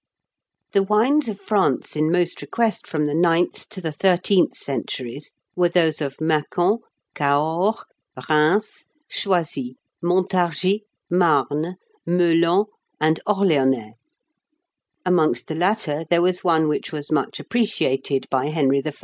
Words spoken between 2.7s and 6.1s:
from the ninth to the thirteenth centuries were those